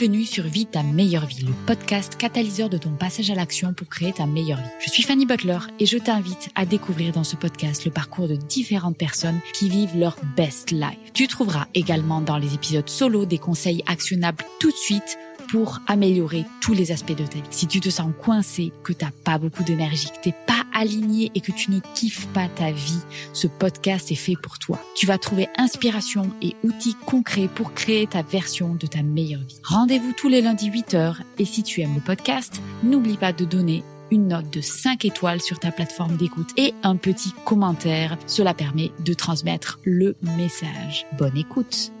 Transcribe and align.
Bienvenue 0.00 0.24
sur 0.24 0.44
Vie 0.44 0.64
ta 0.64 0.82
meilleure 0.82 1.26
vie, 1.26 1.44
le 1.44 1.52
podcast 1.66 2.16
catalyseur 2.16 2.70
de 2.70 2.78
ton 2.78 2.92
passage 2.92 3.30
à 3.30 3.34
l'action 3.34 3.74
pour 3.74 3.86
créer 3.86 4.14
ta 4.14 4.24
meilleure 4.24 4.56
vie. 4.56 4.70
Je 4.82 4.88
suis 4.88 5.02
Fanny 5.02 5.26
Butler 5.26 5.58
et 5.78 5.84
je 5.84 5.98
t'invite 5.98 6.48
à 6.54 6.64
découvrir 6.64 7.12
dans 7.12 7.22
ce 7.22 7.36
podcast 7.36 7.84
le 7.84 7.90
parcours 7.90 8.26
de 8.26 8.34
différentes 8.34 8.96
personnes 8.96 9.40
qui 9.52 9.68
vivent 9.68 9.98
leur 9.98 10.16
best 10.38 10.70
life. 10.70 10.96
Tu 11.12 11.28
trouveras 11.28 11.66
également 11.74 12.22
dans 12.22 12.38
les 12.38 12.54
épisodes 12.54 12.88
solo 12.88 13.26
des 13.26 13.36
conseils 13.36 13.82
actionnables 13.86 14.42
tout 14.58 14.70
de 14.70 14.76
suite 14.76 15.18
pour 15.50 15.80
améliorer 15.86 16.46
tous 16.62 16.72
les 16.72 16.92
aspects 16.92 17.16
de 17.16 17.26
ta 17.26 17.34
vie. 17.34 17.42
Si 17.50 17.66
tu 17.66 17.80
te 17.80 17.90
sens 17.90 18.10
coincé, 18.18 18.72
que 18.82 18.94
t'as 18.94 19.10
pas 19.10 19.36
beaucoup 19.36 19.64
d'énergie, 19.64 20.08
que 20.08 20.22
t'es 20.22 20.34
pas 20.46 20.64
aligné 20.80 21.30
et 21.34 21.40
que 21.40 21.52
tu 21.52 21.70
ne 21.70 21.80
kiffes 21.94 22.26
pas 22.28 22.48
ta 22.48 22.72
vie, 22.72 23.00
ce 23.32 23.46
podcast 23.46 24.10
est 24.10 24.16
fait 24.16 24.36
pour 24.42 24.58
toi. 24.58 24.80
Tu 24.96 25.06
vas 25.06 25.18
trouver 25.18 25.48
inspiration 25.56 26.30
et 26.40 26.56
outils 26.64 26.96
concrets 27.06 27.48
pour 27.54 27.74
créer 27.74 28.06
ta 28.06 28.22
version 28.22 28.74
de 28.74 28.86
ta 28.86 29.02
meilleure 29.02 29.42
vie. 29.42 29.60
Rendez-vous 29.62 30.12
tous 30.16 30.28
les 30.28 30.40
lundis 30.40 30.70
8h 30.70 31.16
et 31.38 31.44
si 31.44 31.62
tu 31.62 31.82
aimes 31.82 31.94
le 31.94 32.00
podcast, 32.00 32.62
n'oublie 32.82 33.18
pas 33.18 33.32
de 33.32 33.44
donner 33.44 33.84
une 34.10 34.28
note 34.28 34.50
de 34.50 34.60
5 34.60 35.04
étoiles 35.04 35.40
sur 35.40 35.58
ta 35.58 35.70
plateforme 35.70 36.16
d'écoute 36.16 36.50
et 36.56 36.74
un 36.82 36.96
petit 36.96 37.32
commentaire. 37.44 38.16
Cela 38.26 38.54
permet 38.54 38.90
de 39.04 39.14
transmettre 39.14 39.78
le 39.84 40.16
message. 40.36 41.06
Bonne 41.18 41.36
écoute. 41.36 41.92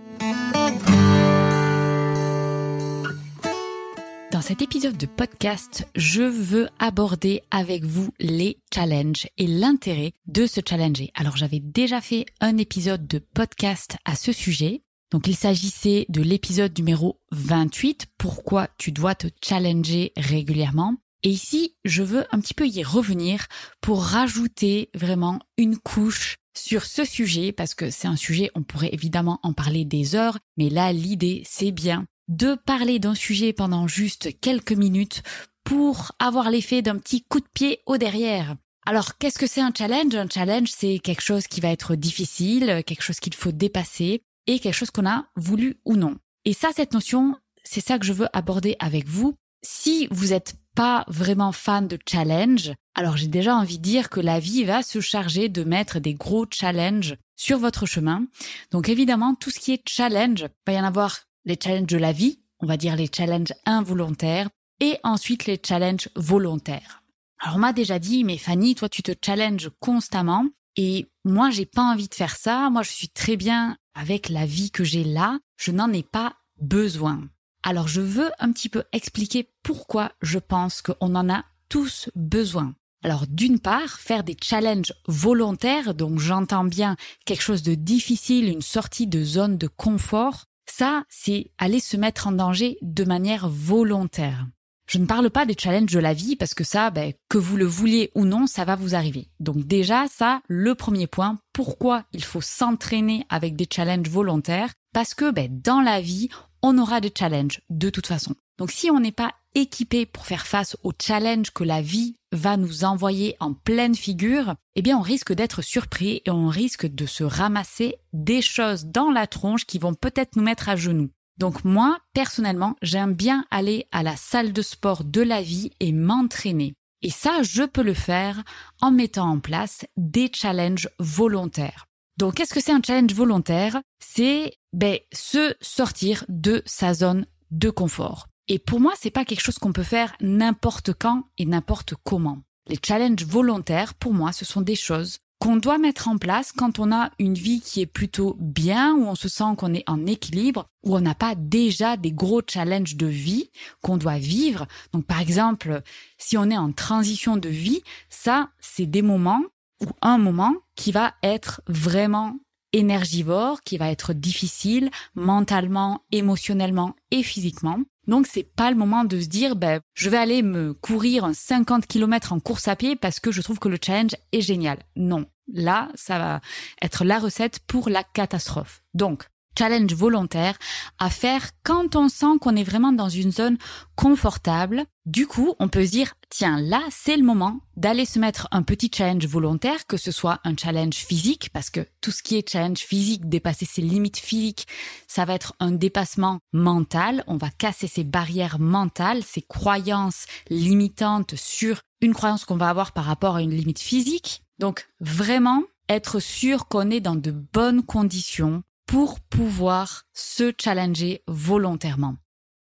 Dans 4.40 4.46
cet 4.46 4.62
épisode 4.62 4.96
de 4.96 5.04
podcast, 5.04 5.86
je 5.94 6.22
veux 6.22 6.70
aborder 6.78 7.42
avec 7.50 7.84
vous 7.84 8.08
les 8.18 8.56
challenges 8.74 9.28
et 9.36 9.46
l'intérêt 9.46 10.14
de 10.24 10.46
se 10.46 10.62
challenger. 10.66 11.10
Alors 11.14 11.36
j'avais 11.36 11.60
déjà 11.60 12.00
fait 12.00 12.24
un 12.40 12.56
épisode 12.56 13.06
de 13.06 13.18
podcast 13.18 13.98
à 14.06 14.14
ce 14.14 14.32
sujet. 14.32 14.80
Donc 15.10 15.26
il 15.26 15.36
s'agissait 15.36 16.06
de 16.08 16.22
l'épisode 16.22 16.72
numéro 16.78 17.20
28, 17.32 18.06
pourquoi 18.16 18.68
tu 18.78 18.92
dois 18.92 19.14
te 19.14 19.26
challenger 19.44 20.14
régulièrement. 20.16 20.96
Et 21.22 21.28
ici, 21.28 21.76
je 21.84 22.02
veux 22.02 22.24
un 22.32 22.40
petit 22.40 22.54
peu 22.54 22.66
y 22.66 22.82
revenir 22.82 23.46
pour 23.82 24.02
rajouter 24.02 24.88
vraiment 24.94 25.38
une 25.58 25.76
couche 25.76 26.36
sur 26.56 26.86
ce 26.86 27.04
sujet, 27.04 27.52
parce 27.52 27.74
que 27.74 27.90
c'est 27.90 28.08
un 28.08 28.16
sujet, 28.16 28.50
on 28.54 28.62
pourrait 28.62 28.94
évidemment 28.94 29.38
en 29.42 29.52
parler 29.52 29.84
des 29.84 30.14
heures, 30.14 30.38
mais 30.56 30.70
là, 30.70 30.94
l'idée, 30.94 31.42
c'est 31.44 31.72
bien 31.72 32.06
de 32.30 32.54
parler 32.54 32.98
d'un 32.98 33.14
sujet 33.14 33.52
pendant 33.52 33.86
juste 33.86 34.40
quelques 34.40 34.72
minutes 34.72 35.22
pour 35.64 36.12
avoir 36.18 36.50
l'effet 36.50 36.80
d'un 36.80 36.96
petit 36.96 37.22
coup 37.22 37.40
de 37.40 37.48
pied 37.52 37.80
au 37.86 37.98
derrière. 37.98 38.56
Alors, 38.86 39.18
qu'est-ce 39.18 39.38
que 39.38 39.46
c'est 39.46 39.60
un 39.60 39.72
challenge? 39.76 40.14
Un 40.14 40.28
challenge, 40.28 40.68
c'est 40.74 41.00
quelque 41.00 41.22
chose 41.22 41.46
qui 41.46 41.60
va 41.60 41.68
être 41.68 41.96
difficile, 41.96 42.82
quelque 42.86 43.02
chose 43.02 43.20
qu'il 43.20 43.34
faut 43.34 43.52
dépasser 43.52 44.22
et 44.46 44.58
quelque 44.58 44.74
chose 44.74 44.90
qu'on 44.90 45.06
a 45.06 45.26
voulu 45.36 45.76
ou 45.84 45.96
non. 45.96 46.16
Et 46.44 46.54
ça, 46.54 46.70
cette 46.74 46.94
notion, 46.94 47.36
c'est 47.62 47.84
ça 47.84 47.98
que 47.98 48.06
je 48.06 48.12
veux 48.12 48.28
aborder 48.32 48.76
avec 48.78 49.06
vous. 49.06 49.34
Si 49.62 50.08
vous 50.10 50.28
n'êtes 50.28 50.54
pas 50.74 51.04
vraiment 51.08 51.52
fan 51.52 51.88
de 51.88 51.98
challenge, 52.08 52.72
alors 52.94 53.16
j'ai 53.16 53.26
déjà 53.26 53.54
envie 53.54 53.78
de 53.78 53.82
dire 53.82 54.08
que 54.08 54.20
la 54.20 54.40
vie 54.40 54.64
va 54.64 54.82
se 54.82 55.00
charger 55.00 55.48
de 55.48 55.64
mettre 55.64 55.98
des 55.98 56.14
gros 56.14 56.46
challenges 56.50 57.16
sur 57.36 57.58
votre 57.58 57.86
chemin. 57.86 58.24
Donc 58.70 58.88
évidemment, 58.88 59.34
tout 59.34 59.50
ce 59.50 59.58
qui 59.58 59.72
est 59.72 59.82
challenge, 59.86 60.42
il 60.42 60.72
va 60.72 60.72
y 60.72 60.80
en 60.80 60.84
avoir 60.84 61.18
les 61.44 61.58
challenges 61.62 61.86
de 61.86 61.98
la 61.98 62.12
vie, 62.12 62.40
on 62.60 62.66
va 62.66 62.76
dire 62.76 62.96
les 62.96 63.10
challenges 63.14 63.54
involontaires, 63.66 64.48
et 64.80 64.98
ensuite 65.02 65.46
les 65.46 65.60
challenges 65.64 66.08
volontaires. 66.16 67.02
Alors 67.38 67.56
on 67.56 67.60
m'a 67.60 67.72
déjà 67.72 67.98
dit, 67.98 68.24
mais 68.24 68.38
Fanny, 68.38 68.74
toi 68.74 68.88
tu 68.88 69.02
te 69.02 69.12
challenges 69.24 69.70
constamment, 69.78 70.46
et 70.76 71.10
moi 71.24 71.50
j'ai 71.50 71.66
pas 71.66 71.82
envie 71.82 72.08
de 72.08 72.14
faire 72.14 72.36
ça, 72.36 72.70
moi 72.70 72.82
je 72.82 72.90
suis 72.90 73.08
très 73.08 73.36
bien 73.36 73.76
avec 73.94 74.28
la 74.28 74.46
vie 74.46 74.70
que 74.70 74.84
j'ai 74.84 75.04
là, 75.04 75.38
je 75.56 75.70
n'en 75.70 75.92
ai 75.92 76.02
pas 76.02 76.34
besoin. 76.60 77.28
Alors 77.62 77.88
je 77.88 78.00
veux 78.00 78.30
un 78.38 78.52
petit 78.52 78.68
peu 78.68 78.84
expliquer 78.92 79.50
pourquoi 79.62 80.12
je 80.22 80.38
pense 80.38 80.82
qu'on 80.82 81.14
en 81.14 81.28
a 81.30 81.44
tous 81.68 82.10
besoin. 82.14 82.74
Alors 83.02 83.26
d'une 83.26 83.60
part, 83.60 83.98
faire 83.98 84.24
des 84.24 84.36
challenges 84.40 84.92
volontaires, 85.06 85.94
donc 85.94 86.18
j'entends 86.18 86.64
bien 86.64 86.96
quelque 87.24 87.42
chose 87.42 87.62
de 87.62 87.74
difficile, 87.74 88.48
une 88.48 88.62
sortie 88.62 89.06
de 89.06 89.24
zone 89.24 89.56
de 89.56 89.68
confort, 89.68 90.44
ça, 90.70 91.04
c'est 91.08 91.50
aller 91.58 91.80
se 91.80 91.96
mettre 91.96 92.26
en 92.26 92.32
danger 92.32 92.78
de 92.82 93.04
manière 93.04 93.48
volontaire. 93.48 94.46
Je 94.90 94.98
ne 94.98 95.06
parle 95.06 95.30
pas 95.30 95.46
des 95.46 95.54
challenges 95.56 95.92
de 95.92 96.00
la 96.00 96.14
vie 96.14 96.34
parce 96.34 96.52
que 96.52 96.64
ça, 96.64 96.90
ben, 96.90 97.12
que 97.28 97.38
vous 97.38 97.56
le 97.56 97.64
vouliez 97.64 98.10
ou 98.16 98.24
non, 98.24 98.48
ça 98.48 98.64
va 98.64 98.74
vous 98.74 98.96
arriver. 98.96 99.28
Donc 99.38 99.58
déjà, 99.58 100.06
ça, 100.08 100.42
le 100.48 100.74
premier 100.74 101.06
point, 101.06 101.38
pourquoi 101.52 102.02
il 102.12 102.24
faut 102.24 102.40
s'entraîner 102.40 103.24
avec 103.28 103.54
des 103.54 103.68
challenges 103.72 104.08
volontaires? 104.08 104.72
Parce 104.92 105.14
que 105.14 105.30
ben, 105.30 105.60
dans 105.62 105.80
la 105.80 106.00
vie, 106.00 106.28
on 106.62 106.78
aura 106.78 107.00
des 107.00 107.12
challenges 107.16 107.60
de 107.70 107.90
toute 107.90 108.06
façon. 108.06 108.34
Donc 108.58 108.70
si 108.70 108.90
on 108.90 109.00
n'est 109.00 109.12
pas 109.12 109.32
équipé 109.54 110.06
pour 110.06 110.26
faire 110.26 110.46
face 110.46 110.76
aux 110.82 110.92
challenges 111.00 111.50
que 111.50 111.64
la 111.64 111.82
vie 111.82 112.14
va 112.32 112.56
nous 112.56 112.84
envoyer 112.84 113.36
en 113.40 113.54
pleine 113.54 113.94
figure, 113.94 114.54
eh 114.76 114.82
bien 114.82 114.98
on 114.98 115.02
risque 115.02 115.32
d'être 115.32 115.62
surpris 115.62 116.22
et 116.24 116.30
on 116.30 116.48
risque 116.48 116.86
de 116.86 117.06
se 117.06 117.24
ramasser 117.24 117.96
des 118.12 118.42
choses 118.42 118.86
dans 118.86 119.10
la 119.10 119.26
tronche 119.26 119.64
qui 119.64 119.78
vont 119.78 119.94
peut-être 119.94 120.36
nous 120.36 120.42
mettre 120.42 120.68
à 120.68 120.76
genoux. 120.76 121.10
Donc 121.38 121.64
moi, 121.64 121.98
personnellement, 122.12 122.76
j'aime 122.82 123.14
bien 123.14 123.46
aller 123.50 123.86
à 123.92 124.02
la 124.02 124.14
salle 124.14 124.52
de 124.52 124.62
sport 124.62 125.04
de 125.04 125.22
la 125.22 125.40
vie 125.40 125.70
et 125.80 125.90
m'entraîner. 125.90 126.74
Et 127.02 127.10
ça, 127.10 127.42
je 127.42 127.62
peux 127.62 127.82
le 127.82 127.94
faire 127.94 128.42
en 128.82 128.90
mettant 128.90 129.30
en 129.30 129.40
place 129.40 129.86
des 129.96 130.30
challenges 130.34 130.90
volontaires. 130.98 131.86
Donc, 132.20 132.34
qu'est-ce 132.34 132.52
que 132.52 132.60
c'est 132.60 132.72
un 132.72 132.82
challenge 132.86 133.14
volontaire? 133.14 133.80
C'est 133.98 134.52
ben, 134.74 134.98
se 135.10 135.54
sortir 135.62 136.26
de 136.28 136.62
sa 136.66 136.92
zone 136.92 137.24
de 137.50 137.70
confort. 137.70 138.26
Et 138.46 138.58
pour 138.58 138.78
moi, 138.78 138.92
c'est 139.00 139.10
pas 139.10 139.24
quelque 139.24 139.40
chose 139.40 139.58
qu'on 139.58 139.72
peut 139.72 139.82
faire 139.82 140.12
n'importe 140.20 140.92
quand 140.92 141.24
et 141.38 141.46
n'importe 141.46 141.94
comment. 142.04 142.40
Les 142.66 142.78
challenges 142.86 143.24
volontaires, 143.24 143.94
pour 143.94 144.12
moi, 144.12 144.32
ce 144.32 144.44
sont 144.44 144.60
des 144.60 144.74
choses 144.74 145.16
qu'on 145.38 145.56
doit 145.56 145.78
mettre 145.78 146.08
en 146.08 146.18
place 146.18 146.52
quand 146.52 146.78
on 146.78 146.92
a 146.92 147.10
une 147.18 147.32
vie 147.32 147.62
qui 147.62 147.80
est 147.80 147.86
plutôt 147.86 148.36
bien, 148.38 148.94
où 148.96 149.06
on 149.06 149.14
se 149.14 149.30
sent 149.30 149.56
qu'on 149.56 149.72
est 149.72 149.88
en 149.88 150.04
équilibre, 150.04 150.66
où 150.84 150.94
on 150.94 151.00
n'a 151.00 151.14
pas 151.14 151.34
déjà 151.34 151.96
des 151.96 152.12
gros 152.12 152.42
challenges 152.46 152.96
de 152.96 153.06
vie 153.06 153.48
qu'on 153.80 153.96
doit 153.96 154.18
vivre. 154.18 154.66
Donc 154.92 155.06
par 155.06 155.22
exemple, 155.22 155.80
si 156.18 156.36
on 156.36 156.50
est 156.50 156.58
en 156.58 156.70
transition 156.72 157.38
de 157.38 157.48
vie, 157.48 157.80
ça, 158.10 158.50
c'est 158.60 158.84
des 158.84 159.00
moments 159.00 159.42
ou 159.80 159.88
un 160.02 160.18
moment 160.18 160.54
qui 160.76 160.92
va 160.92 161.14
être 161.22 161.62
vraiment 161.66 162.36
énergivore, 162.72 163.62
qui 163.62 163.78
va 163.78 163.90
être 163.90 164.12
difficile 164.12 164.90
mentalement, 165.14 166.02
émotionnellement 166.12 166.94
et 167.10 167.22
physiquement. 167.22 167.80
Donc 168.06 168.26
c'est 168.26 168.44
pas 168.44 168.70
le 168.70 168.76
moment 168.76 169.04
de 169.04 169.20
se 169.20 169.26
dire 169.26 169.56
ben 169.56 169.80
je 169.94 170.10
vais 170.10 170.16
aller 170.16 170.42
me 170.42 170.74
courir 170.74 171.30
50 171.32 171.86
km 171.86 172.32
en 172.32 172.40
course 172.40 172.68
à 172.68 172.76
pied 172.76 172.96
parce 172.96 173.20
que 173.20 173.30
je 173.30 173.42
trouve 173.42 173.58
que 173.58 173.68
le 173.68 173.78
challenge 173.80 174.16
est 174.32 174.40
génial. 174.40 174.78
Non, 174.96 175.26
là 175.52 175.88
ça 175.94 176.18
va 176.18 176.40
être 176.82 177.04
la 177.04 177.18
recette 177.18 177.60
pour 177.66 177.88
la 177.88 178.02
catastrophe. 178.02 178.82
Donc 178.94 179.28
challenge 179.58 179.94
volontaire 179.94 180.56
à 180.98 181.10
faire 181.10 181.50
quand 181.62 181.96
on 181.96 182.08
sent 182.08 182.38
qu'on 182.40 182.56
est 182.56 182.64
vraiment 182.64 182.92
dans 182.92 183.08
une 183.08 183.32
zone 183.32 183.58
confortable. 183.96 184.84
Du 185.06 185.26
coup, 185.26 185.54
on 185.58 185.68
peut 185.68 185.84
se 185.84 185.90
dire, 185.90 186.14
tiens, 186.28 186.60
là, 186.60 186.82
c'est 186.90 187.16
le 187.16 187.24
moment 187.24 187.60
d'aller 187.76 188.04
se 188.04 188.18
mettre 188.18 188.48
un 188.52 188.62
petit 188.62 188.90
challenge 188.94 189.26
volontaire, 189.26 189.86
que 189.86 189.96
ce 189.96 190.12
soit 190.12 190.40
un 190.44 190.56
challenge 190.56 190.94
physique, 190.94 191.50
parce 191.52 191.70
que 191.70 191.86
tout 192.00 192.10
ce 192.10 192.22
qui 192.22 192.36
est 192.36 192.48
challenge 192.48 192.78
physique, 192.78 193.28
dépasser 193.28 193.66
ses 193.66 193.82
limites 193.82 194.18
physiques, 194.18 194.66
ça 195.08 195.24
va 195.24 195.34
être 195.34 195.54
un 195.58 195.72
dépassement 195.72 196.38
mental. 196.52 197.24
On 197.26 197.36
va 197.36 197.50
casser 197.50 197.88
ses 197.88 198.04
barrières 198.04 198.58
mentales, 198.58 199.22
ses 199.22 199.42
croyances 199.42 200.26
limitantes 200.48 201.34
sur 201.36 201.80
une 202.00 202.14
croyance 202.14 202.44
qu'on 202.44 202.56
va 202.56 202.68
avoir 202.68 202.92
par 202.92 203.04
rapport 203.04 203.36
à 203.36 203.42
une 203.42 203.54
limite 203.54 203.80
physique. 203.80 204.42
Donc, 204.58 204.88
vraiment, 205.00 205.64
être 205.88 206.20
sûr 206.20 206.68
qu'on 206.68 206.90
est 206.90 207.00
dans 207.00 207.16
de 207.16 207.30
bonnes 207.30 207.82
conditions 207.82 208.62
pour 208.90 209.20
pouvoir 209.20 210.02
se 210.12 210.52
challenger 210.60 211.22
volontairement. 211.28 212.16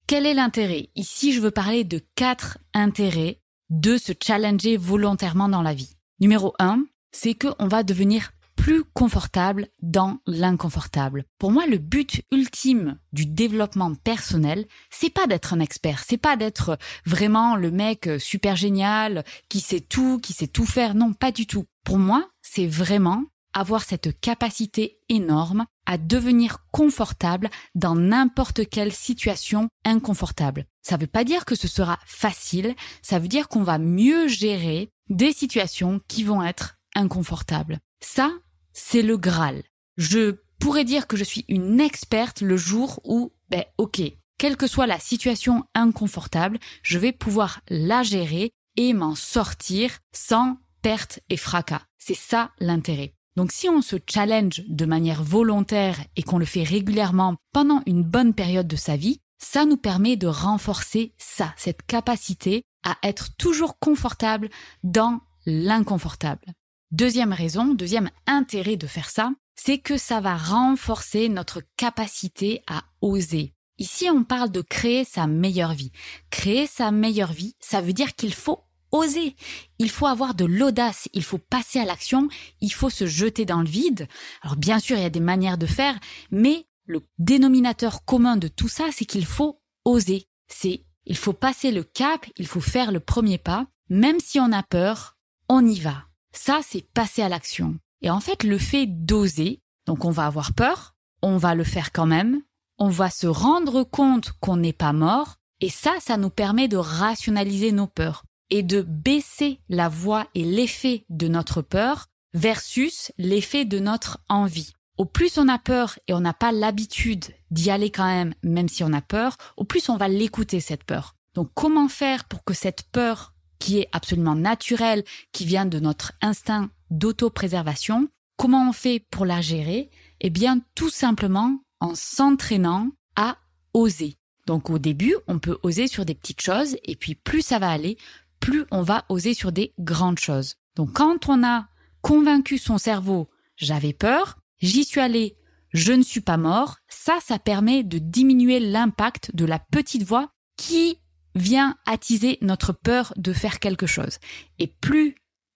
Quel 0.08 0.26
est 0.26 0.34
l'intérêt? 0.34 0.90
Ici, 0.96 1.34
je 1.34 1.42
veux 1.42 1.52
parler 1.52 1.84
de 1.84 2.00
quatre 2.16 2.60
intérêts 2.74 3.42
de 3.70 3.98
se 3.98 4.14
challenger 4.18 4.78
volontairement 4.78 5.50
dans 5.50 5.62
la 5.62 5.74
vie. 5.74 5.98
Numéro 6.22 6.54
un, 6.60 6.86
c'est 7.12 7.34
qu'on 7.34 7.68
va 7.68 7.84
devenir 7.84 8.32
plus 8.56 8.86
confortable 8.86 9.68
dans 9.82 10.20
l'inconfortable. 10.26 11.26
Pour 11.40 11.52
moi, 11.52 11.66
le 11.68 11.78
but 11.78 12.22
ultime 12.32 12.98
du 13.12 13.26
développement 13.26 13.94
personnel, 13.94 14.66
c'est 14.90 15.10
pas 15.10 15.28
d'être 15.28 15.54
un 15.54 15.60
expert, 15.60 16.06
c'est 16.08 16.16
pas 16.16 16.38
d'être 16.38 16.78
vraiment 17.06 17.58
le 17.58 17.70
mec 17.70 18.10
super 18.20 18.56
génial 18.56 19.26
qui 19.50 19.60
sait 19.60 19.82
tout, 19.82 20.20
qui 20.20 20.32
sait 20.32 20.48
tout 20.48 20.66
faire. 20.66 20.96
Non, 20.96 21.12
pas 21.12 21.34
du 21.34 21.48
tout. 21.48 21.66
Pour 21.84 22.00
moi, 22.00 22.30
c'est 22.42 22.68
vraiment 22.68 23.26
avoir 23.54 23.84
cette 23.84 24.20
capacité 24.20 25.00
énorme 25.10 25.66
à 25.86 25.98
devenir 25.98 26.66
confortable 26.72 27.50
dans 27.76 27.96
n'importe 27.96 28.70
quelle 28.70 28.94
situation 28.94 29.70
inconfortable. 29.86 30.66
Ça 30.82 30.96
ne 30.96 31.02
veut 31.02 31.08
pas 31.08 31.24
dire 31.24 31.46
que 31.46 31.56
ce 31.56 31.68
sera 31.68 32.00
facile, 32.06 32.76
ça 33.02 33.20
veut 33.20 33.28
dire 33.28 33.48
qu'on 33.48 33.64
va 33.64 33.78
mieux 33.78 34.28
gérer 34.28 34.90
des 35.10 35.34
situations 35.34 36.02
qui 36.08 36.24
vont 36.24 36.44
être 36.44 36.78
inconfortables. 36.96 37.80
Ça, 38.04 38.32
c'est 38.74 39.02
le 39.02 39.18
Graal. 39.18 39.64
Je 39.98 40.36
pourrais 40.60 40.86
dire 40.86 41.08
que 41.08 41.18
je 41.18 41.24
suis 41.24 41.46
une 41.48 41.80
experte 41.80 42.42
le 42.42 42.58
jour 42.58 43.00
où, 43.04 43.34
ben 43.50 43.64
ok, 43.78 44.02
quelle 44.38 44.58
que 44.58 44.68
soit 44.68 44.88
la 44.88 45.00
situation 45.00 45.66
inconfortable, 45.76 46.60
je 46.82 46.98
vais 47.00 47.12
pouvoir 47.12 47.62
la 47.70 48.04
gérer 48.04 48.52
et 48.76 48.94
m'en 48.94 49.16
sortir 49.16 50.00
sans 50.14 50.58
perte 50.82 51.20
et 51.30 51.38
fracas. 51.38 51.84
C'est 51.98 52.14
ça 52.14 52.52
l'intérêt. 52.60 53.14
Donc 53.36 53.52
si 53.52 53.68
on 53.68 53.82
se 53.82 53.96
challenge 54.08 54.64
de 54.68 54.86
manière 54.86 55.24
volontaire 55.24 55.98
et 56.16 56.24
qu'on 56.24 56.38
le 56.38 56.46
fait 56.46 56.64
régulièrement 56.64 57.36
pendant 57.52 57.82
une 57.86 58.04
bonne 58.04 58.34
période 58.34 58.68
de 58.68 58.76
sa 58.76 58.96
vie, 58.96 59.20
ça 59.40 59.66
nous 59.66 59.78
permet 59.78 60.16
de 60.16 60.28
renforcer 60.28 61.14
ça, 61.18 61.54
cette 61.58 61.84
capacité 61.86 62.64
à 62.84 62.98
être 63.04 63.36
toujours 63.38 63.80
confortable 63.80 64.50
dans 64.84 65.20
l'inconfortable. 65.46 66.46
Deuxième 66.92 67.34
raison, 67.34 67.74
deuxième 67.74 68.10
intérêt 68.28 68.78
de 68.78 68.88
faire 68.88 69.10
ça, 69.10 69.32
c'est 69.56 69.80
que 69.80 69.98
ça 69.98 70.22
va 70.22 70.38
renforcer 70.38 71.30
notre 71.30 71.62
capacité 71.78 72.62
à 72.68 72.84
oser. 73.02 73.54
Ici, 73.80 74.10
on 74.10 74.24
parle 74.24 74.52
de 74.52 74.62
créer 74.62 75.04
sa 75.04 75.26
meilleure 75.26 75.74
vie. 75.74 75.92
Créer 76.30 76.68
sa 76.68 76.92
meilleure 76.92 77.34
vie, 77.34 77.56
ça 77.60 77.82
veut 77.82 77.94
dire 77.94 78.16
qu'il 78.16 78.34
faut 78.34 78.60
oser. 78.94 79.36
Il 79.80 79.90
faut 79.90 80.08
avoir 80.08 80.36
de 80.36 80.46
l'audace, 80.46 81.10
il 81.14 81.24
faut 81.24 81.40
passer 81.40 81.80
à 81.80 81.86
l'action, 81.86 82.30
il 82.62 82.72
faut 82.72 82.90
se 82.90 83.06
jeter 83.06 83.44
dans 83.44 83.62
le 83.62 83.68
vide. 83.68 84.08
Alors 84.42 84.56
bien 84.56 84.80
sûr, 84.80 84.96
il 84.96 85.04
y 85.04 85.06
a 85.06 85.10
des 85.10 85.20
manières 85.20 85.58
de 85.58 85.66
faire, 85.66 86.00
mais 86.32 86.68
le 86.86 87.02
dénominateur 87.18 88.06
commun 88.06 88.38
de 88.38 88.48
tout 88.48 88.70
ça, 88.70 88.86
c'est 88.92 89.06
qu'il 89.06 89.26
faut 89.26 89.60
oser. 89.84 90.28
C'est 90.48 90.86
il 91.06 91.18
faut 91.18 91.34
passer 91.34 91.72
le 91.72 91.84
cap, 91.84 92.26
il 92.38 92.48
faut 92.48 92.62
faire 92.62 92.94
le 92.94 93.02
premier 93.02 93.38
pas, 93.38 93.68
même 93.90 94.20
si 94.22 94.40
on 94.40 94.54
a 94.54 94.64
peur, 94.64 95.18
on 95.50 95.66
y 95.66 95.80
va. 95.80 96.06
Ça, 96.32 96.62
c'est 96.66 96.88
passer 96.94 97.22
à 97.22 97.30
l'action. 97.30 97.78
Et 98.02 98.10
en 98.10 98.22
fait, 98.22 98.44
le 98.44 98.58
fait 98.58 98.86
d'oser, 98.86 99.62
donc 99.86 100.06
on 100.06 100.12
va 100.12 100.26
avoir 100.28 100.54
peur, 100.54 100.96
on 101.22 101.38
va 101.38 101.56
le 101.56 101.66
faire 101.66 101.92
quand 101.92 102.06
même, 102.06 102.42
on 102.78 102.90
va 102.90 103.10
se 103.10 103.28
rendre 103.28 103.84
compte 103.84 104.32
qu'on 104.40 104.56
n'est 104.56 104.72
pas 104.72 104.94
mort, 104.94 105.36
et 105.60 105.70
ça, 105.70 105.94
ça 106.00 106.16
nous 106.16 106.30
permet 106.30 106.68
de 106.70 106.78
rationaliser 106.78 107.72
nos 107.74 107.88
peurs 107.88 108.24
et 108.54 108.62
de 108.62 108.84
baisser 108.84 109.60
la 109.68 109.90
voix 109.90 110.28
et 110.36 110.46
l'effet 110.46 111.06
de 111.10 111.28
notre 111.28 111.64
peur 111.64 112.06
versus 112.36 113.12
l'effet 113.18 113.66
de 113.66 113.80
notre 113.80 114.20
envie. 114.30 114.74
Au 115.00 115.06
plus 115.06 115.40
on 115.40 115.48
a 115.48 115.58
peur 115.58 115.98
et 116.08 116.14
on 116.14 116.20
n'a 116.20 116.36
pas 116.36 116.52
l'habitude 116.52 117.26
d'y 117.50 117.72
aller 117.72 117.90
quand 117.90 118.06
même, 118.06 118.36
même 118.44 118.70
si 118.70 118.84
on 118.84 118.94
a 118.94 119.02
peur, 119.02 119.38
au 119.58 119.64
plus 119.64 119.90
on 119.90 119.98
va 119.98 120.08
l'écouter 120.08 120.60
cette 120.60 120.84
peur. 120.84 121.16
Donc 121.34 121.50
comment 121.56 121.88
faire 121.88 122.26
pour 122.26 122.44
que 122.44 122.54
cette 122.54 122.84
peur, 122.92 123.34
qui 123.58 123.80
est 123.80 123.90
absolument 123.92 124.36
naturelle, 124.36 125.04
qui 125.32 125.46
vient 125.46 125.66
de 125.66 125.80
notre 125.80 126.12
instinct 126.22 126.70
d'autopréservation, 126.92 128.08
comment 128.38 128.70
on 128.70 128.74
fait 128.74 129.04
pour 129.10 129.26
la 129.26 129.42
gérer? 129.42 129.90
Eh 130.22 130.30
bien 130.30 130.62
tout 130.76 130.92
simplement 130.92 131.58
en 131.80 131.96
s'entraînant 131.96 132.92
à 133.16 133.38
oser. 133.74 134.16
Donc 134.46 134.70
au 134.70 134.78
début, 134.78 135.16
on 135.28 135.40
peut 135.40 135.58
oser 135.64 135.88
sur 135.88 136.06
des 136.06 136.16
petites 136.16 136.42
choses 136.42 136.76
et 136.84 136.96
puis 136.96 137.16
plus 137.16 137.42
ça 137.42 137.60
va 137.60 137.70
aller, 137.70 137.98
plus 138.40 138.66
on 138.72 138.82
va 138.82 139.06
oser 139.10 139.34
sur 139.34 139.52
des 139.52 139.74
grandes 139.80 140.20
choses. 140.20 140.56
Donc 140.76 140.94
quand 140.94 141.30
on 141.30 141.44
a 141.44 141.68
convaincu 142.02 142.58
son 142.58 142.78
cerveau, 142.78 143.30
j'avais 143.56 143.94
peur, 143.94 144.38
j'y 144.60 144.84
suis 144.84 145.00
allé, 145.00 145.38
je 145.72 145.94
ne 145.94 146.04
suis 146.04 146.22
pas 146.22 146.38
mort, 146.38 146.78
ça, 146.88 147.20
ça 147.22 147.40
permet 147.40 147.84
de 147.84 147.98
diminuer 147.98 148.60
l'impact 148.60 149.36
de 149.36 149.46
la 149.46 149.60
petite 149.60 150.04
voix 150.04 150.30
qui 150.58 150.98
vient 151.36 151.78
attiser 151.86 152.38
notre 152.42 152.74
peur 152.74 153.14
de 153.18 153.34
faire 153.34 153.60
quelque 153.60 153.88
chose. 153.88 154.20
Et 154.60 154.68
plus 154.68 155.16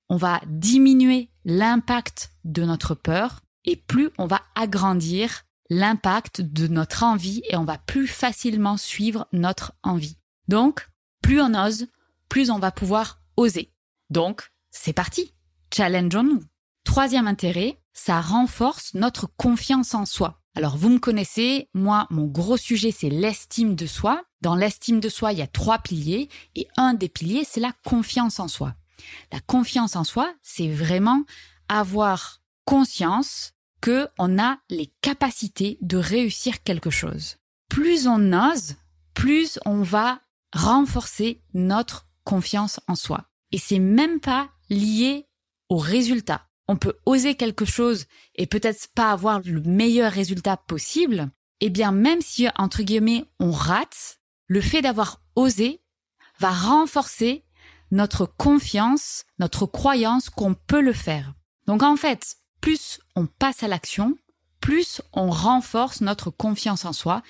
on 0.10 0.18
va 0.18 0.42
diminuer 0.48 1.30
l'impact 1.46 2.32
de 2.46 2.64
notre 2.64 2.96
peur, 2.96 3.42
et 3.66 3.76
plus 3.76 4.10
on 4.18 4.26
va 4.26 4.42
agrandir 4.56 5.44
l'impact 5.70 6.42
de 6.42 6.68
notre 6.68 7.04
envie 7.04 7.42
et 7.50 7.58
on 7.58 7.66
va 7.66 7.78
plus 7.78 8.08
facilement 8.08 8.78
suivre 8.78 9.28
notre 9.34 9.74
envie. 9.84 10.18
Donc, 10.48 10.88
plus 11.22 11.42
on 11.42 11.54
ose, 11.54 11.88
plus 12.30 12.50
on 12.50 12.60
va 12.60 12.72
pouvoir 12.72 13.22
oser. 13.36 13.74
Donc, 14.10 14.52
c'est 14.72 14.94
parti. 14.94 15.34
Challengeons-nous. 15.74 16.44
Troisième 16.84 17.28
intérêt, 17.28 17.80
ça 17.94 18.22
renforce 18.22 18.94
notre 18.94 19.28
confiance 19.38 19.94
en 19.94 20.06
soi. 20.06 20.42
Alors, 20.56 20.78
vous 20.78 20.90
me 20.90 21.00
connaissez, 21.00 21.70
moi, 21.74 22.08
mon 22.10 22.26
gros 22.26 22.58
sujet, 22.58 22.92
c'est 22.92 23.10
l'estime 23.10 23.76
de 23.76 23.86
soi. 23.86 24.24
Dans 24.42 24.56
l'estime 24.56 25.00
de 25.00 25.10
soi, 25.10 25.34
il 25.34 25.40
y 25.40 25.44
a 25.44 25.48
trois 25.48 25.80
piliers 25.80 26.30
et 26.56 26.68
un 26.78 26.94
des 26.94 27.10
piliers, 27.10 27.44
c'est 27.44 27.60
la 27.60 27.74
confiance 27.86 28.40
en 28.40 28.48
soi. 28.48 28.74
La 29.32 29.40
confiance 29.40 29.96
en 29.96 30.04
soi, 30.04 30.34
c'est 30.42 30.70
vraiment 30.70 31.24
avoir 31.70 32.42
conscience 32.66 33.54
que 33.82 34.08
on 34.18 34.40
a 34.40 34.58
les 34.70 34.92
capacités 35.02 35.78
de 35.82 35.98
réussir 35.98 36.64
quelque 36.64 36.90
chose. 36.90 37.38
Plus 37.70 38.08
on 38.08 38.34
ose, 38.34 38.76
plus 39.14 39.60
on 39.66 39.82
va 39.84 40.22
renforcer 40.54 41.44
notre 41.54 42.07
confiance 42.28 42.82
en 42.90 42.96
soi. 42.96 43.30
Et 43.54 43.58
c'est 43.58 43.80
même 43.80 44.20
pas 44.20 44.50
lié 44.70 45.28
au 45.70 45.78
résultat. 45.78 46.46
On 46.68 46.76
peut 46.76 46.98
oser 47.06 47.36
quelque 47.36 47.64
chose 47.64 48.06
et 48.36 48.48
peut-être 48.48 48.90
pas 48.94 49.12
avoir 49.12 49.40
le 49.46 49.62
meilleur 49.62 50.12
résultat 50.12 50.58
possible. 50.58 51.30
Eh 51.62 51.70
bien, 51.70 51.94
même 51.94 52.22
si, 52.22 52.50
entre 52.58 52.84
guillemets, 52.84 53.24
on 53.40 53.52
rate, 53.52 54.20
le 54.48 54.60
fait 54.60 54.82
d'avoir 54.82 55.22
osé 55.36 55.82
va 56.40 56.52
renforcer 56.52 57.46
notre 57.92 58.26
confiance, 58.26 59.24
notre 59.40 59.66
croyance 59.66 60.30
qu'on 60.30 60.54
peut 60.54 60.82
le 60.82 60.94
faire. 60.94 61.34
Donc, 61.66 61.82
en 61.82 61.96
fait, 61.96 62.36
plus 62.60 63.00
on 63.16 63.26
passe 63.26 63.64
à 63.64 63.70
l'action, 63.70 64.18
plus 64.60 65.02
on 65.14 65.30
renforce 65.30 66.02
notre 66.02 66.30
confiance 66.30 66.84
en 66.84 66.92
soi, 66.92 67.24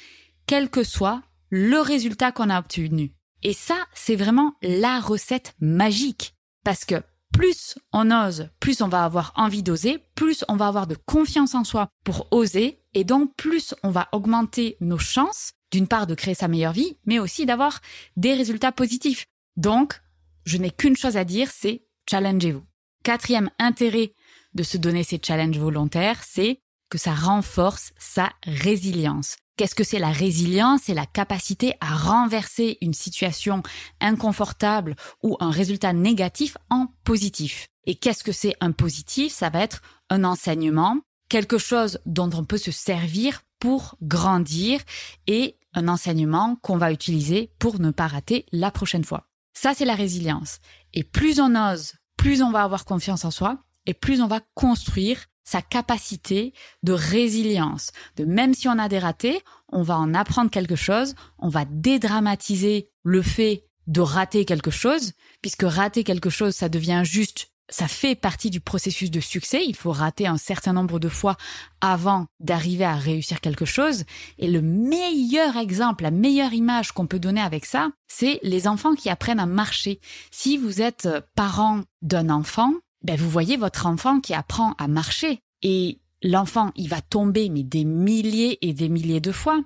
quel 0.48 0.72
que 0.72 0.84
soit 0.84 1.22
le 1.52 1.80
résultat 1.82 2.32
qu'on 2.32 2.50
a 2.50 2.58
obtenu. 2.58 3.14
Et 3.48 3.54
ça, 3.54 3.86
c'est 3.94 4.18
vraiment 4.18 4.56
la 4.62 5.00
recette 5.00 5.56
magique. 5.62 6.36
Parce 6.66 6.84
que 6.84 7.02
plus 7.32 7.80
on 7.94 8.12
ose, 8.12 8.50
plus 8.60 8.82
on 8.82 8.90
va 8.90 9.06
avoir 9.06 9.32
envie 9.38 9.64
d'oser, 9.64 10.00
plus 10.16 10.44
on 10.50 10.58
va 10.58 10.68
avoir 10.68 10.86
de 10.86 10.98
confiance 11.06 11.56
en 11.56 11.64
soi 11.64 11.88
pour 12.04 12.28
oser, 12.32 12.84
et 12.94 13.06
donc 13.06 13.34
plus 13.38 13.74
on 13.84 13.90
va 13.90 14.10
augmenter 14.12 14.76
nos 14.82 14.98
chances, 14.98 15.54
d'une 15.72 15.88
part 15.88 16.08
de 16.08 16.14
créer 16.14 16.34
sa 16.34 16.50
meilleure 16.50 16.74
vie, 16.74 16.98
mais 17.06 17.20
aussi 17.20 17.46
d'avoir 17.46 17.80
des 18.18 18.34
résultats 18.34 18.74
positifs. 18.74 19.24
Donc, 19.56 20.02
je 20.44 20.58
n'ai 20.58 20.70
qu'une 20.70 20.98
chose 20.98 21.16
à 21.16 21.24
dire, 21.24 21.50
c'est 21.50 21.86
challengez-vous. 22.10 22.66
Quatrième 23.06 23.50
intérêt 23.60 24.12
de 24.56 24.64
se 24.64 24.76
donner 24.76 25.06
ces 25.06 25.22
challenges 25.26 25.58
volontaires, 25.58 26.22
c'est 26.22 26.60
que 26.90 26.98
ça 26.98 27.14
renforce 27.14 27.94
sa 27.98 28.34
résilience. 28.44 29.38
Qu'est-ce 29.58 29.74
que 29.74 29.84
c'est 29.84 29.98
la 29.98 30.12
résilience 30.12 30.82
C'est 30.84 30.94
la 30.94 31.08
capacité 31.08 31.74
à 31.82 31.96
renverser 31.96 32.78
une 32.82 32.94
situation 32.94 33.64
inconfortable 34.00 34.96
ou 35.24 35.36
un 35.40 35.50
résultat 35.50 35.94
négatif 35.94 36.58
en 36.70 36.94
positif? 37.04 37.68
Et 37.88 37.96
qu'est-ce 37.96 38.24
que 38.24 38.32
c'est 38.32 38.56
un 38.62 38.72
positif? 38.72 39.34
Ça 39.34 39.50
va 39.50 39.64
être 39.64 39.82
un 40.12 40.24
enseignement, 40.26 41.00
quelque 41.28 41.58
chose 41.58 42.00
dont 42.06 42.30
on 42.36 42.46
peut 42.46 42.60
se 42.60 42.70
servir 42.70 43.42
pour 43.60 43.98
grandir 44.04 44.80
et 45.26 45.58
un 45.74 45.88
enseignement 45.88 46.58
qu'on 46.62 46.78
va 46.78 46.92
utiliser 46.92 47.52
pour 47.58 47.80
ne 47.80 47.90
pas 47.90 48.06
rater 48.06 48.46
la 48.52 48.70
prochaine 48.70 49.06
fois. 49.06 49.26
Ça, 49.56 49.74
c'est 49.74 49.86
la 49.86 49.96
résilience. 49.96 50.60
Et 50.94 51.04
plus 51.04 51.40
on 51.40 51.56
ose, 51.56 51.94
plus 52.16 52.44
on 52.44 52.52
va 52.52 52.62
avoir 52.62 52.86
confiance 52.86 53.26
en 53.26 53.32
soi 53.32 53.58
et 53.88 53.96
plus 53.96 54.22
on 54.22 54.28
va 54.28 54.42
construire 54.54 55.26
sa 55.48 55.62
capacité 55.62 56.54
de 56.84 56.92
résilience, 56.92 57.92
de 58.18 58.26
même 58.26 58.54
si 58.54 58.68
on 58.68 58.78
a 58.78 58.90
des 58.90 59.00
ratés, 59.00 59.42
on 59.70 59.82
va 59.82 59.98
en 59.98 60.14
apprendre 60.14 60.52
quelque 60.52 60.76
chose, 60.76 61.16
on 61.40 61.48
va 61.48 61.64
dédramatiser 61.64 62.90
le 63.04 63.22
fait 63.22 63.64
de 63.88 64.02
rater 64.02 64.44
quelque 64.44 64.72
chose, 64.72 65.14
puisque 65.42 65.64
rater 65.64 66.04
quelque 66.04 66.30
chose, 66.30 66.54
ça 66.54 66.68
devient 66.68 67.04
juste, 67.06 67.54
ça 67.70 67.88
fait 67.88 68.16
partie 68.16 68.50
du 68.50 68.60
processus 68.60 69.10
de 69.10 69.22
succès, 69.22 69.64
il 69.66 69.76
faut 69.78 69.94
rater 69.94 70.28
un 70.28 70.38
certain 70.38 70.74
nombre 70.74 71.00
de 71.00 71.08
fois 71.08 71.38
avant 71.80 72.26
d'arriver 72.42 72.84
à 72.84 72.96
réussir 72.96 73.40
quelque 73.40 73.64
chose, 73.64 74.04
et 74.40 74.50
le 74.50 74.62
meilleur 74.62 75.56
exemple, 75.56 76.04
la 76.04 76.12
meilleure 76.12 76.52
image 76.52 76.92
qu'on 76.92 77.08
peut 77.08 77.20
donner 77.20 77.42
avec 77.42 77.64
ça, 77.64 77.92
c'est 78.10 78.42
les 78.44 78.68
enfants 78.68 78.96
qui 78.96 79.10
apprennent 79.10 79.40
à 79.40 79.46
marcher. 79.46 80.02
Si 80.30 80.58
vous 80.58 80.82
êtes 80.82 81.08
parent 81.36 81.84
d'un 82.02 82.30
enfant, 82.30 82.74
ben 83.04 83.16
vous 83.16 83.30
voyez 83.30 83.58
votre 83.58 83.86
enfant 83.86 84.20
qui 84.20 84.34
apprend 84.34 84.74
à 84.78 84.88
marcher 84.88 85.40
et 85.62 86.00
l'enfant 86.24 86.72
il 86.76 86.90
va 86.90 87.02
tomber 87.02 87.50
mais 87.50 87.64
des 87.64 87.86
milliers 87.86 88.58
et 88.68 88.74
des 88.74 88.90
milliers 88.90 89.22
de 89.22 89.32
fois. 89.32 89.64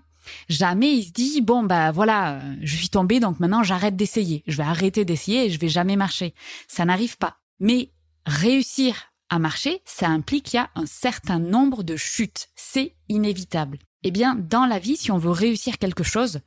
Jamais 0.50 0.98
il 0.98 1.06
se 1.06 1.12
dit 1.12 1.42
bon 1.42 1.64
bah 1.64 1.92
voilà 1.92 2.42
je 2.62 2.76
suis 2.76 2.90
tombé 2.90 3.20
donc 3.20 3.40
maintenant 3.40 3.64
j'arrête 3.64 3.96
d'essayer. 3.96 4.44
Je 4.48 4.58
vais 4.58 4.64
arrêter 4.64 5.06
d'essayer 5.06 5.46
et 5.46 5.50
je 5.50 5.60
vais 5.60 5.70
jamais 5.70 5.96
marcher. 5.96 6.34
Ça 6.68 6.86
n'arrive 6.86 7.18
pas. 7.18 7.38
Mais 7.60 7.92
réussir 8.26 8.96
à 9.30 9.40
marcher 9.40 9.82
ça 9.86 10.08
implique 10.08 10.46
qu'il 10.46 10.58
y 10.58 10.60
a 10.60 10.70
un 10.76 10.86
certain 10.86 11.40
nombre 11.40 11.84
de 11.84 11.96
chutes. 11.96 12.50
C'est 12.56 12.96
inévitable. 13.10 13.80
Eh 14.04 14.12
bien 14.12 14.36
dans 14.36 14.66
la 14.66 14.80
vie 14.80 14.98
si 14.98 15.12
on 15.12 15.18
veut 15.18 15.32
réussir 15.32 15.78
quelque 15.78 16.04
chose 16.04 16.42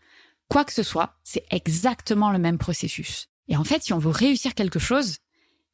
quoi 0.49 0.65
que 0.65 0.73
ce 0.73 0.83
soit 0.83 1.17
c'est 1.25 1.47
exactement 1.51 2.31
le 2.31 2.39
même 2.39 2.59
processus. 2.59 3.29
Et 3.49 3.57
en 3.57 3.65
fait 3.65 3.83
si 3.83 3.93
on 3.93 3.99
veut 3.99 4.11
réussir 4.11 4.55
quelque 4.55 4.79
chose 4.79 5.17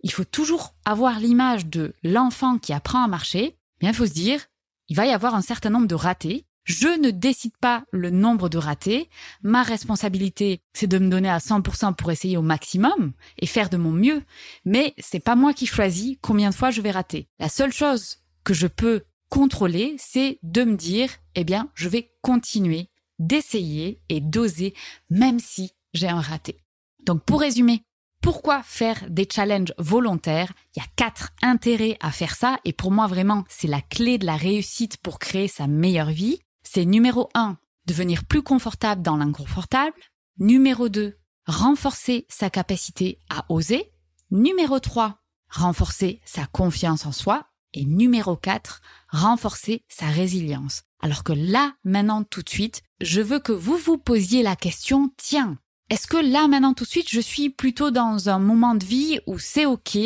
il 0.02 0.12
faut 0.12 0.24
toujours 0.24 0.74
avoir 0.84 1.18
l'image 1.18 1.66
de 1.66 1.94
l'enfant 2.02 2.58
qui 2.58 2.72
apprend 2.72 3.02
à 3.02 3.08
marcher. 3.08 3.56
Bien, 3.80 3.90
il 3.90 3.96
faut 3.96 4.06
se 4.06 4.12
dire, 4.12 4.40
il 4.88 4.96
va 4.96 5.06
y 5.06 5.10
avoir 5.12 5.34
un 5.34 5.42
certain 5.42 5.70
nombre 5.70 5.86
de 5.86 5.94
ratés. 5.94 6.46
Je 6.64 6.88
ne 6.88 7.10
décide 7.10 7.56
pas 7.60 7.84
le 7.90 8.10
nombre 8.10 8.48
de 8.48 8.58
ratés. 8.58 9.08
Ma 9.42 9.62
responsabilité, 9.62 10.60
c'est 10.72 10.86
de 10.86 10.98
me 10.98 11.08
donner 11.08 11.30
à 11.30 11.38
100% 11.38 11.94
pour 11.94 12.10
essayer 12.10 12.36
au 12.36 12.42
maximum 12.42 13.12
et 13.38 13.46
faire 13.46 13.70
de 13.70 13.76
mon 13.76 13.92
mieux. 13.92 14.22
Mais 14.64 14.94
c'est 14.98 15.20
pas 15.20 15.36
moi 15.36 15.52
qui 15.54 15.66
choisis 15.66 16.16
combien 16.20 16.50
de 16.50 16.54
fois 16.54 16.70
je 16.70 16.82
vais 16.82 16.90
rater. 16.90 17.28
La 17.38 17.48
seule 17.48 17.72
chose 17.72 18.18
que 18.44 18.54
je 18.54 18.66
peux 18.66 19.02
contrôler, 19.30 19.96
c'est 19.98 20.38
de 20.42 20.64
me 20.64 20.76
dire, 20.76 21.10
eh 21.34 21.44
bien, 21.44 21.70
je 21.74 21.88
vais 21.88 22.12
continuer 22.20 22.88
d'essayer 23.18 24.00
et 24.08 24.20
d'oser, 24.20 24.74
même 25.08 25.40
si 25.40 25.72
j'ai 25.92 26.08
un 26.08 26.20
raté. 26.20 26.58
Donc, 27.04 27.24
pour 27.24 27.40
résumer, 27.40 27.82
pourquoi 28.20 28.62
faire 28.62 29.04
des 29.08 29.26
challenges 29.30 29.72
volontaires? 29.78 30.52
Il 30.74 30.80
y 30.80 30.82
a 30.82 30.88
quatre 30.96 31.30
intérêts 31.42 31.96
à 32.00 32.10
faire 32.10 32.34
ça 32.34 32.58
et 32.64 32.72
pour 32.72 32.90
moi 32.90 33.06
vraiment 33.06 33.44
c'est 33.48 33.68
la 33.68 33.80
clé 33.80 34.18
de 34.18 34.26
la 34.26 34.36
réussite 34.36 34.98
pour 34.98 35.18
créer 35.18 35.48
sa 35.48 35.66
meilleure 35.66 36.10
vie. 36.10 36.40
C'est 36.62 36.84
numéro 36.84 37.30
un, 37.34 37.56
devenir 37.86 38.24
plus 38.24 38.42
confortable 38.42 39.02
dans 39.02 39.16
l'inconfortable. 39.16 39.96
Numéro 40.38 40.88
2, 40.88 41.18
renforcer 41.46 42.26
sa 42.28 42.50
capacité 42.50 43.18
à 43.28 43.44
oser. 43.48 43.90
Numéro 44.30 44.78
3, 44.78 45.18
renforcer 45.48 46.20
sa 46.24 46.46
confiance 46.46 47.06
en 47.06 47.12
soi. 47.12 47.46
Et 47.72 47.84
numéro 47.84 48.36
4, 48.36 48.80
renforcer 49.08 49.84
sa 49.88 50.06
résilience. 50.06 50.82
Alors 51.00 51.22
que 51.22 51.32
là, 51.32 51.74
maintenant, 51.84 52.24
tout 52.24 52.42
de 52.42 52.48
suite, 52.48 52.82
je 53.00 53.20
veux 53.20 53.38
que 53.38 53.52
vous 53.52 53.76
vous 53.76 53.96
posiez 53.96 54.42
la 54.42 54.56
question, 54.56 55.12
tiens, 55.16 55.56
est-ce 55.90 56.06
que 56.06 56.16
là, 56.16 56.46
maintenant, 56.46 56.72
tout 56.72 56.84
de 56.84 56.88
suite, 56.88 57.10
je 57.10 57.20
suis 57.20 57.50
plutôt 57.50 57.90
dans 57.90 58.28
un 58.28 58.38
moment 58.38 58.76
de 58.76 58.84
vie 58.84 59.18
où 59.26 59.40
c'est 59.40 59.66
ok, 59.66 59.98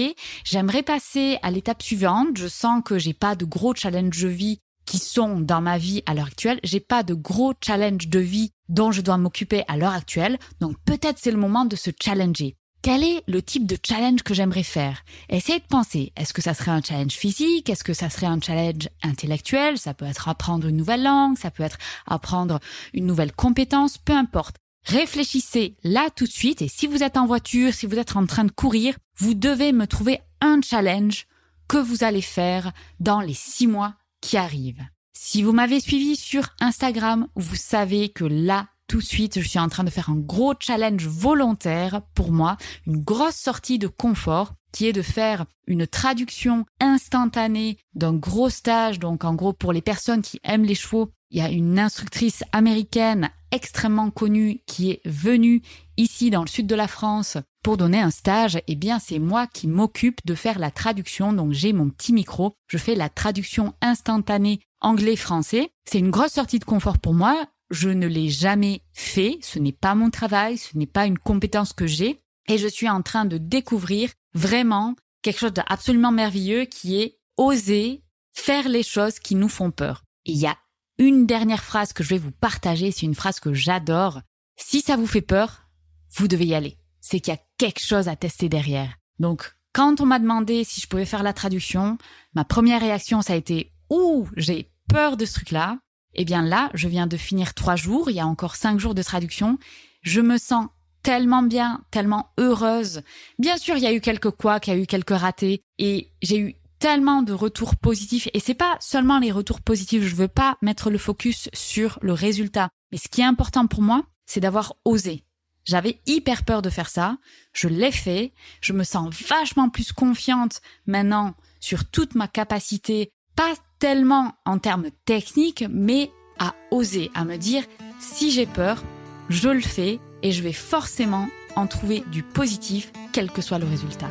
j'aimerais 0.42 0.82
passer 0.82 1.38
à 1.42 1.50
l'étape 1.50 1.82
suivante, 1.82 2.38
je 2.38 2.48
sens 2.48 2.82
que 2.82 2.98
j'ai 2.98 3.12
pas 3.12 3.36
de 3.36 3.44
gros 3.44 3.74
challenges 3.74 4.22
de 4.22 4.28
vie 4.28 4.60
qui 4.86 4.96
sont 4.96 5.40
dans 5.40 5.60
ma 5.60 5.76
vie 5.76 6.02
à 6.06 6.14
l'heure 6.14 6.28
actuelle, 6.28 6.58
j'ai 6.64 6.80
pas 6.80 7.02
de 7.02 7.12
gros 7.12 7.52
challenges 7.60 8.08
de 8.08 8.18
vie 8.18 8.50
dont 8.70 8.92
je 8.92 9.02
dois 9.02 9.18
m'occuper 9.18 9.62
à 9.68 9.76
l'heure 9.76 9.92
actuelle, 9.92 10.38
donc 10.58 10.76
peut-être 10.86 11.18
c'est 11.20 11.30
le 11.30 11.36
moment 11.36 11.66
de 11.66 11.76
se 11.76 11.90
challenger. 12.02 12.56
Quel 12.80 13.04
est 13.04 13.22
le 13.26 13.42
type 13.42 13.66
de 13.66 13.76
challenge 13.82 14.22
que 14.22 14.32
j'aimerais 14.32 14.62
faire? 14.62 15.04
Essayez 15.28 15.58
de 15.58 15.64
penser, 15.64 16.12
est-ce 16.16 16.32
que 16.32 16.42
ça 16.42 16.54
serait 16.54 16.70
un 16.70 16.82
challenge 16.82 17.12
physique? 17.12 17.68
Est-ce 17.68 17.84
que 17.84 17.94
ça 17.94 18.08
serait 18.08 18.26
un 18.26 18.40
challenge 18.40 18.88
intellectuel? 19.02 19.78
Ça 19.78 19.92
peut 19.92 20.04
être 20.06 20.28
apprendre 20.28 20.66
une 20.66 20.76
nouvelle 20.76 21.02
langue, 21.02 21.38
ça 21.38 21.50
peut 21.50 21.62
être 21.62 21.78
apprendre 22.06 22.60
une 22.92 23.06
nouvelle 23.06 23.32
compétence, 23.32 23.98
peu 23.98 24.14
importe. 24.14 24.56
Réfléchissez 24.84 25.76
là 25.82 26.08
tout 26.14 26.24
de 26.24 26.30
suite 26.30 26.60
et 26.60 26.68
si 26.68 26.86
vous 26.86 27.02
êtes 27.02 27.16
en 27.16 27.26
voiture, 27.26 27.72
si 27.72 27.86
vous 27.86 27.98
êtes 27.98 28.16
en 28.16 28.26
train 28.26 28.44
de 28.44 28.50
courir, 28.50 28.96
vous 29.16 29.34
devez 29.34 29.72
me 29.72 29.86
trouver 29.86 30.20
un 30.40 30.60
challenge 30.60 31.26
que 31.68 31.78
vous 31.78 32.04
allez 32.04 32.22
faire 32.22 32.72
dans 33.00 33.20
les 33.20 33.34
six 33.34 33.66
mois 33.66 33.94
qui 34.20 34.36
arrivent. 34.36 34.84
Si 35.16 35.42
vous 35.42 35.52
m'avez 35.52 35.80
suivi 35.80 36.16
sur 36.16 36.50
Instagram, 36.60 37.28
vous 37.34 37.56
savez 37.56 38.10
que 38.10 38.24
là, 38.24 38.68
tout 38.86 38.98
de 38.98 39.04
suite, 39.04 39.40
je 39.40 39.48
suis 39.48 39.58
en 39.58 39.70
train 39.70 39.84
de 39.84 39.90
faire 39.90 40.10
un 40.10 40.18
gros 40.18 40.52
challenge 40.60 41.06
volontaire 41.06 42.02
pour 42.14 42.30
moi, 42.30 42.58
une 42.86 43.02
grosse 43.02 43.36
sortie 43.36 43.78
de 43.78 43.88
confort 43.88 44.52
qui 44.72 44.86
est 44.86 44.92
de 44.92 45.02
faire 45.02 45.46
une 45.66 45.86
traduction 45.86 46.66
instantanée 46.80 47.78
d'un 47.94 48.12
gros 48.12 48.50
stage. 48.50 48.98
Donc, 48.98 49.24
en 49.24 49.34
gros, 49.34 49.52
pour 49.52 49.72
les 49.72 49.80
personnes 49.80 50.20
qui 50.20 50.40
aiment 50.44 50.64
les 50.64 50.74
chevaux, 50.74 51.10
il 51.30 51.38
y 51.38 51.40
a 51.40 51.48
une 51.48 51.78
instructrice 51.78 52.44
américaine 52.52 53.30
extrêmement 53.54 54.10
connue 54.10 54.60
qui 54.66 54.90
est 54.90 55.00
venue 55.04 55.62
ici 55.96 56.30
dans 56.30 56.42
le 56.42 56.48
sud 56.48 56.66
de 56.66 56.74
la 56.74 56.88
France 56.88 57.38
pour 57.62 57.76
donner 57.76 58.00
un 58.00 58.10
stage, 58.10 58.58
eh 58.66 58.74
bien 58.74 58.98
c'est 58.98 59.18
moi 59.18 59.46
qui 59.46 59.68
m'occupe 59.68 60.20
de 60.26 60.34
faire 60.34 60.58
la 60.58 60.70
traduction. 60.70 61.32
Donc 61.32 61.52
j'ai 61.52 61.72
mon 61.72 61.88
petit 61.88 62.12
micro, 62.12 62.54
je 62.66 62.78
fais 62.78 62.94
la 62.94 63.08
traduction 63.08 63.74
instantanée 63.80 64.60
anglais-français. 64.80 65.70
C'est 65.88 66.00
une 66.00 66.10
grosse 66.10 66.32
sortie 66.32 66.58
de 66.58 66.64
confort 66.64 66.98
pour 66.98 67.14
moi. 67.14 67.46
Je 67.70 67.88
ne 67.88 68.06
l'ai 68.06 68.28
jamais 68.28 68.82
fait, 68.92 69.38
ce 69.40 69.58
n'est 69.58 69.72
pas 69.72 69.94
mon 69.94 70.10
travail, 70.10 70.58
ce 70.58 70.76
n'est 70.76 70.86
pas 70.86 71.06
une 71.06 71.18
compétence 71.18 71.72
que 71.72 71.86
j'ai 71.86 72.20
et 72.48 72.58
je 72.58 72.68
suis 72.68 72.88
en 72.88 73.02
train 73.02 73.24
de 73.24 73.38
découvrir 73.38 74.10
vraiment 74.34 74.94
quelque 75.22 75.38
chose 75.38 75.54
d'absolument 75.54 76.12
merveilleux 76.12 76.66
qui 76.66 77.00
est 77.00 77.18
oser 77.36 78.02
faire 78.34 78.68
les 78.68 78.82
choses 78.82 79.18
qui 79.18 79.34
nous 79.36 79.48
font 79.48 79.70
peur. 79.70 80.02
il 80.26 80.36
y 80.36 80.46
a 80.46 80.56
une 80.98 81.26
dernière 81.26 81.64
phrase 81.64 81.92
que 81.92 82.04
je 82.04 82.10
vais 82.10 82.18
vous 82.18 82.30
partager, 82.30 82.90
c'est 82.90 83.06
une 83.06 83.14
phrase 83.14 83.40
que 83.40 83.54
j'adore. 83.54 84.20
Si 84.56 84.80
ça 84.80 84.96
vous 84.96 85.06
fait 85.06 85.20
peur, 85.20 85.68
vous 86.16 86.28
devez 86.28 86.46
y 86.46 86.54
aller. 86.54 86.78
C'est 87.00 87.20
qu'il 87.20 87.34
y 87.34 87.36
a 87.36 87.40
quelque 87.58 87.82
chose 87.82 88.08
à 88.08 88.16
tester 88.16 88.48
derrière. 88.48 88.94
Donc, 89.18 89.54
quand 89.72 90.00
on 90.00 90.06
m'a 90.06 90.18
demandé 90.18 90.62
si 90.64 90.80
je 90.80 90.86
pouvais 90.86 91.04
faire 91.04 91.22
la 91.22 91.32
traduction, 91.32 91.98
ma 92.34 92.44
première 92.44 92.80
réaction, 92.80 93.22
ça 93.22 93.32
a 93.32 93.36
été 93.36 93.72
Ouh, 93.90 94.28
j'ai 94.36 94.70
peur 94.88 95.16
de 95.16 95.24
ce 95.24 95.34
truc-là. 95.34 95.78
Eh 96.14 96.24
bien 96.24 96.42
là, 96.42 96.70
je 96.74 96.88
viens 96.88 97.06
de 97.06 97.16
finir 97.16 97.54
trois 97.54 97.76
jours, 97.76 98.10
il 98.10 98.16
y 98.16 98.20
a 98.20 98.26
encore 98.26 98.56
cinq 98.56 98.78
jours 98.78 98.94
de 98.94 99.02
traduction. 99.02 99.58
Je 100.02 100.20
me 100.20 100.38
sens 100.38 100.68
tellement 101.02 101.42
bien, 101.42 101.82
tellement 101.90 102.30
heureuse. 102.38 103.02
Bien 103.38 103.56
sûr, 103.56 103.76
il 103.76 103.82
y 103.82 103.86
a 103.86 103.92
eu 103.92 104.00
quelques 104.00 104.30
couacs, 104.30 104.68
il 104.68 104.70
y 104.70 104.76
a 104.76 104.78
eu 104.80 104.86
quelques 104.86 105.10
ratés, 105.10 105.62
et 105.78 106.10
j'ai 106.22 106.38
eu 106.38 106.56
tellement 106.84 107.22
de 107.22 107.32
retours 107.32 107.76
positifs 107.76 108.28
et 108.34 108.40
c'est 108.40 108.52
pas 108.52 108.76
seulement 108.78 109.18
les 109.18 109.32
retours 109.32 109.62
positifs, 109.62 110.04
je 110.04 110.14
veux 110.14 110.28
pas 110.28 110.58
mettre 110.60 110.90
le 110.90 110.98
focus 110.98 111.48
sur 111.54 111.98
le 112.02 112.12
résultat. 112.12 112.68
Mais 112.92 112.98
ce 112.98 113.08
qui 113.08 113.22
est 113.22 113.24
important 113.24 113.66
pour 113.66 113.80
moi, 113.80 114.02
c'est 114.26 114.40
d'avoir 114.40 114.74
osé. 114.84 115.24
J'avais 115.64 115.98
hyper 116.04 116.44
peur 116.44 116.60
de 116.60 116.68
faire 116.68 116.90
ça, 116.90 117.16
je 117.54 117.68
l'ai 117.68 117.90
fait, 117.90 118.34
je 118.60 118.74
me 118.74 118.84
sens 118.84 119.14
vachement 119.26 119.70
plus 119.70 119.92
confiante 119.92 120.60
maintenant 120.86 121.32
sur 121.58 121.86
toute 121.86 122.16
ma 122.16 122.28
capacité, 122.28 123.08
pas 123.34 123.54
tellement 123.78 124.34
en 124.44 124.58
termes 124.58 124.90
techniques, 125.06 125.64
mais 125.70 126.10
à 126.38 126.54
oser, 126.70 127.10
à 127.14 127.24
me 127.24 127.38
dire 127.38 127.64
si 127.98 128.30
j'ai 128.30 128.44
peur, 128.44 128.82
je 129.30 129.48
le 129.48 129.62
fais 129.62 130.00
et 130.22 130.32
je 130.32 130.42
vais 130.42 130.52
forcément 130.52 131.28
en 131.56 131.66
trouver 131.66 132.04
du 132.12 132.22
positif, 132.22 132.92
quel 133.14 133.30
que 133.30 133.40
soit 133.40 133.58
le 133.58 133.66
résultat. 133.66 134.10